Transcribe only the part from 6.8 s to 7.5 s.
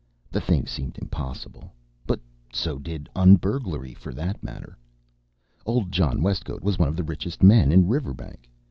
of the richest